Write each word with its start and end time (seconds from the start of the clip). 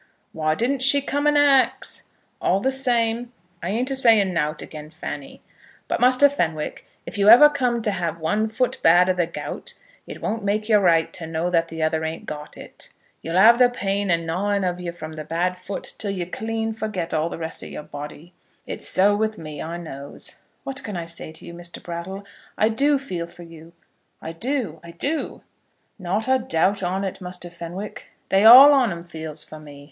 "Why 0.33 0.55
didn't 0.55 0.81
she 0.81 0.99
come 0.99 1.27
and 1.27 1.37
ax? 1.37 2.09
All 2.41 2.59
the 2.59 2.71
same, 2.71 3.31
I 3.61 3.69
ain't 3.69 3.91
a 3.91 3.95
saying 3.95 4.33
nowt 4.33 4.63
again 4.63 4.89
Fanny. 4.89 5.43
But, 5.87 5.99
Muster 5.99 6.27
Fenwick, 6.27 6.87
if 7.05 7.19
you 7.19 7.29
ever 7.29 7.49
come 7.49 7.83
to 7.83 7.91
have 7.91 8.17
one 8.19 8.47
foot 8.47 8.79
bad 8.81 9.11
o' 9.11 9.13
the 9.13 9.27
gout, 9.27 9.75
it 10.07 10.19
won't 10.19 10.43
make 10.43 10.67
you 10.67 10.77
right 10.77 11.13
to 11.13 11.27
know 11.27 11.51
that 11.51 11.67
the 11.67 11.83
other 11.83 12.03
ain't 12.03 12.25
got 12.25 12.57
it. 12.57 12.89
Y'll 13.21 13.35
have 13.37 13.59
the 13.59 13.69
pain 13.69 14.09
a 14.09 14.17
gnawing 14.17 14.63
of 14.63 14.79
you 14.81 14.91
from 14.91 15.11
the 15.13 15.23
bad 15.23 15.55
foot 15.55 15.93
till 15.99 16.09
you 16.09 16.25
clean 16.25 16.73
forget 16.73 17.13
all 17.13 17.29
the 17.29 17.37
rest 17.37 17.61
o' 17.63 17.67
your 17.67 17.83
body. 17.83 18.33
It's 18.65 18.87
so 18.87 19.15
with 19.15 19.37
me, 19.37 19.61
I 19.61 19.77
knows." 19.77 20.39
"What 20.63 20.81
can 20.83 20.97
I 20.97 21.05
say 21.05 21.31
to 21.31 21.45
you, 21.45 21.53
Mr. 21.53 21.79
Brattle? 21.79 22.25
I 22.57 22.69
do 22.69 22.97
feel 22.97 23.27
for 23.27 23.43
you. 23.43 23.71
I 24.19 24.31
do, 24.31 24.79
I 24.83 24.89
do." 24.89 25.43
"Not 25.99 26.27
a 26.27 26.39
doubt 26.39 26.81
on 26.81 27.03
it, 27.03 27.21
Muster 27.21 27.51
Fenwick. 27.51 28.07
They 28.29 28.45
all 28.45 28.73
on 28.73 28.91
'em 28.91 29.03
feels 29.03 29.43
for 29.43 29.59
me. 29.59 29.79